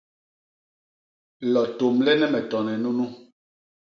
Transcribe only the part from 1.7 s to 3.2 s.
tômlene me tone nunu.